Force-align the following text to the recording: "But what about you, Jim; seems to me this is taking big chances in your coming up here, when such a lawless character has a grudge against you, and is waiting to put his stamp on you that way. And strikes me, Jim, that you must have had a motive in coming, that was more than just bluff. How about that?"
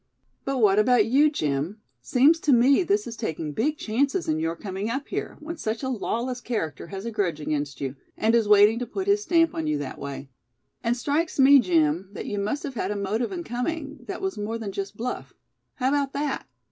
"But 0.45 0.57
what 0.57 0.79
about 0.79 1.05
you, 1.05 1.29
Jim; 1.29 1.79
seems 2.01 2.39
to 2.39 2.51
me 2.51 2.81
this 2.81 3.05
is 3.05 3.15
taking 3.15 3.51
big 3.51 3.77
chances 3.77 4.27
in 4.27 4.39
your 4.39 4.55
coming 4.55 4.89
up 4.89 5.09
here, 5.09 5.37
when 5.39 5.57
such 5.57 5.83
a 5.83 5.89
lawless 5.89 6.41
character 6.41 6.87
has 6.87 7.05
a 7.05 7.11
grudge 7.11 7.39
against 7.39 7.79
you, 7.79 7.95
and 8.17 8.33
is 8.33 8.47
waiting 8.49 8.79
to 8.79 8.87
put 8.87 9.05
his 9.05 9.21
stamp 9.21 9.53
on 9.53 9.67
you 9.67 9.77
that 9.77 9.99
way. 9.99 10.31
And 10.83 10.97
strikes 10.97 11.37
me, 11.39 11.59
Jim, 11.59 12.09
that 12.13 12.25
you 12.25 12.39
must 12.39 12.63
have 12.63 12.73
had 12.73 12.89
a 12.89 12.95
motive 12.95 13.31
in 13.31 13.43
coming, 13.43 13.99
that 14.07 14.23
was 14.23 14.39
more 14.39 14.57
than 14.57 14.71
just 14.71 14.97
bluff. 14.97 15.35
How 15.75 15.89
about 15.89 16.13
that?" 16.13 16.47